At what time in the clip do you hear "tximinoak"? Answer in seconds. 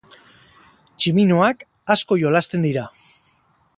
0.95-1.63